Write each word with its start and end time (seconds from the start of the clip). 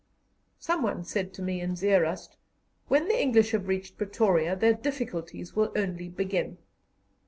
Someone 0.57 1.03
said 1.03 1.31
to 1.35 1.43
me 1.43 1.61
in 1.61 1.75
Zeerust: 1.75 2.35
"When 2.87 3.07
the 3.07 3.21
English 3.21 3.51
have 3.51 3.67
reached 3.67 3.99
Pretoria 3.99 4.55
their 4.55 4.73
difficulties 4.73 5.55
will 5.55 5.71
only 5.75 6.09
begin." 6.09 6.57